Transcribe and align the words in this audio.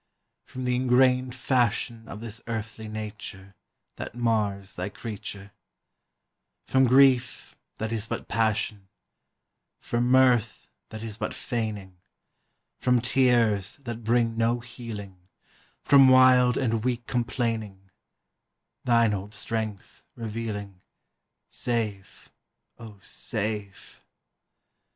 From 0.47 0.63
the 0.63 0.75
ingrained 0.75 1.35
fashion 1.35 2.07
Of 2.07 2.21
this 2.21 2.41
earthly 2.47 2.87
nature 2.87 3.53
That 3.97 4.15
mars 4.15 4.73
thy 4.73 4.89
creature; 4.89 5.51
From 6.65 6.85
grief, 6.87 7.55
that 7.75 7.91
is 7.91 8.07
but 8.07 8.27
passion; 8.27 8.87
From 9.79 10.09
mirth, 10.09 10.71
that 10.89 11.03
is 11.03 11.17
but 11.19 11.35
feigning; 11.35 11.97
From 12.79 12.99
tears, 12.99 13.75
that 13.75 14.03
bring 14.03 14.35
no 14.35 14.59
healing; 14.59 15.17
From 15.83 16.07
wild 16.09 16.57
and 16.57 16.83
weak 16.83 17.05
complaining; 17.05 17.91
Thine 18.83 19.13
old 19.13 19.35
strength 19.35 20.03
revealing, 20.15 20.81
Save, 21.47 22.31
O, 22.79 22.97
save! 23.03 24.03